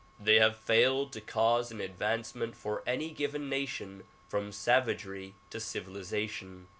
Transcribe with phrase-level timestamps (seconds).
[0.19, 6.69] They have failed to cause an advancement for any given nation from savagery to civilization.